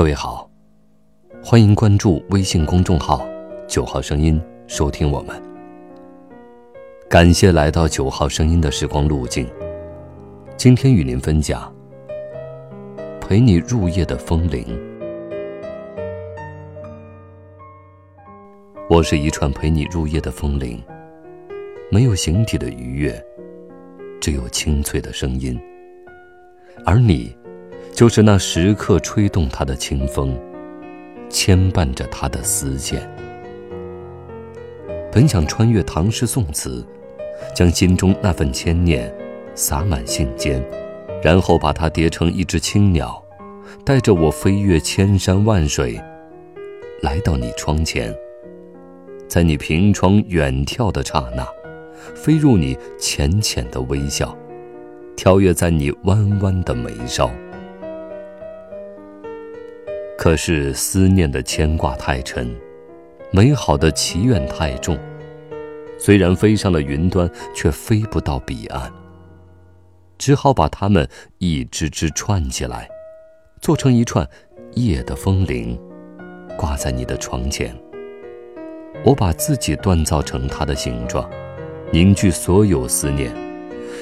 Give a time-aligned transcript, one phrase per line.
[0.00, 0.50] 各位好，
[1.44, 3.22] 欢迎关注微信公众号
[3.68, 5.42] “九号声音”，收听我们。
[7.06, 9.46] 感谢来到九号声音的时光路径。
[10.56, 11.70] 今天与您分享
[13.20, 14.64] 陪你入夜的风铃。
[18.88, 20.82] 我是一串陪你入夜的风铃，
[21.90, 23.22] 没有形体的愉悦，
[24.18, 25.60] 只有清脆的声音。
[26.86, 27.36] 而你，
[28.00, 30.34] 就是那时刻吹动它的清风，
[31.28, 32.98] 牵绊着他的丝线。
[35.12, 36.82] 本想穿越唐诗宋词，
[37.54, 39.14] 将心中那份牵念
[39.54, 40.62] 洒满信笺，
[41.22, 43.22] 然后把它叠成一只青鸟，
[43.84, 46.00] 带着我飞越千山万水，
[47.02, 48.16] 来到你窗前，
[49.28, 51.46] 在你凭窗远眺的刹那，
[52.14, 54.34] 飞入你浅浅的微笑。
[55.18, 57.30] 跳跃在你弯弯的眉梢，
[60.30, 62.56] 可是思念的牵挂太沉，
[63.32, 64.96] 美好的祈愿太重。
[65.98, 68.92] 虽然飞上了云端，却飞不到彼岸。
[70.18, 71.04] 只好把它们
[71.38, 72.88] 一只只串起来，
[73.60, 74.24] 做成一串
[74.74, 75.76] 夜的风铃，
[76.56, 77.76] 挂在你的床前。
[79.04, 81.28] 我把自己锻造成它的形状，
[81.90, 83.34] 凝聚所有思念。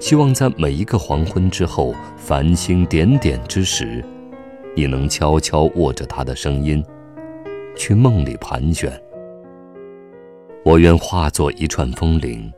[0.00, 4.02] 希望在每一个黄昏之后，繁星点点之时，
[4.76, 6.84] 你能悄悄握着他的声音，
[7.76, 8.92] 去梦里盘旋。
[10.64, 12.52] 我愿化作一串风铃，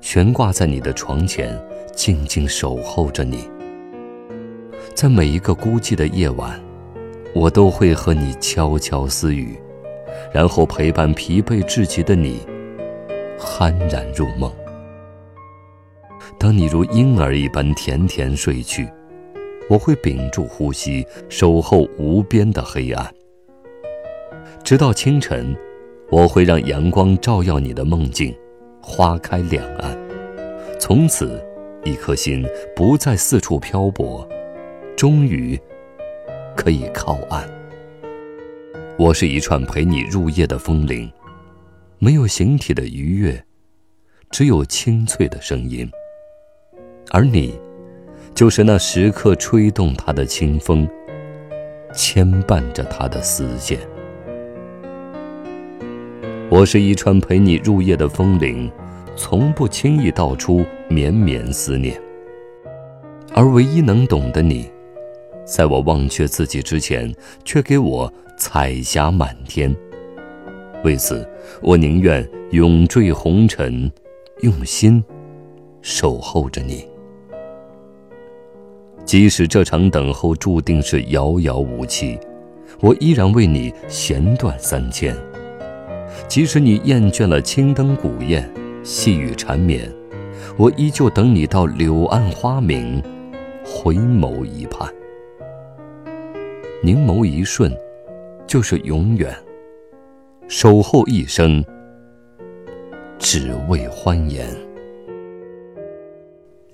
[0.00, 1.60] 悬挂在你的床前，
[1.94, 3.48] 静静守候着你。
[4.94, 6.58] 在每一个孤寂的夜晚，
[7.34, 9.58] 我都会和你悄悄私语，
[10.32, 12.40] 然后陪伴疲惫至极的你，
[13.38, 14.50] 酣然入梦。
[16.38, 18.88] 当你如婴儿一般甜甜睡去，
[19.68, 23.14] 我会屏住呼吸，守候无边的黑暗。
[24.64, 25.54] 直到清晨，
[26.10, 28.34] 我会让阳光照耀你的梦境，
[28.82, 29.96] 花开两岸。
[30.78, 31.42] 从此，
[31.84, 34.26] 一颗心不再四处漂泊，
[34.96, 35.58] 终于
[36.56, 37.48] 可以靠岸。
[38.98, 41.10] 我是一串陪你入夜的风铃，
[41.98, 43.44] 没有形体的愉悦，
[44.30, 45.88] 只有清脆的声音。
[47.10, 47.58] 而你，
[48.38, 50.88] 就是那时刻吹动他的清风，
[51.92, 53.76] 牵绊着他的丝线。
[56.48, 58.70] 我是一串陪你入夜的风铃，
[59.16, 62.00] 从不轻易道出绵绵思念。
[63.34, 64.70] 而唯一能懂的你，
[65.44, 67.12] 在我忘却自己之前，
[67.44, 69.74] 却给我彩霞满天。
[70.84, 71.28] 为此，
[71.60, 73.90] 我宁愿永坠红尘，
[74.42, 75.02] 用心
[75.82, 76.87] 守候着你。
[79.08, 82.18] 即使这场等候注定是遥遥无期，
[82.78, 85.16] 我依然为你弦断三千。
[86.28, 88.46] 即使你厌倦了青灯古宴，
[88.82, 89.90] 细雨缠绵，
[90.58, 93.02] 我依旧等你到柳暗花明，
[93.64, 94.86] 回眸一盼。
[96.82, 97.74] 凝眸一瞬，
[98.46, 99.32] 就是永远；
[100.48, 101.64] 守候一生，
[103.18, 104.46] 只为欢颜。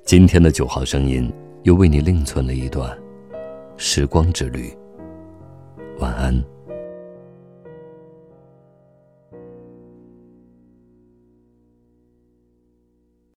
[0.05, 1.33] 今天的九号声音。
[1.65, 2.97] 又为你另存了一段
[3.77, 4.73] 时光之旅。
[5.99, 6.54] 晚安。